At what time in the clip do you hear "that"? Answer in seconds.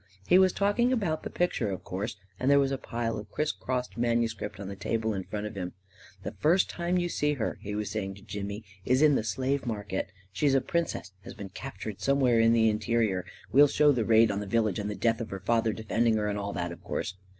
16.53-16.71